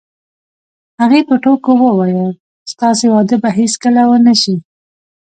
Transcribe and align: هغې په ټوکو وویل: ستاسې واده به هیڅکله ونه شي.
هغې 1.01 1.21
په 1.27 1.35
ټوکو 1.43 1.71
وویل: 1.83 2.31
ستاسې 2.71 3.05
واده 3.13 3.35
به 3.43 3.49
هیڅکله 3.59 4.01
ونه 4.09 4.33
شي. 4.41 4.55